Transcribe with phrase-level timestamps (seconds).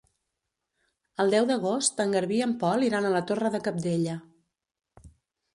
[1.23, 4.17] El deu d'agost en Garbí i en Pol iran a la Torre de Cabdella.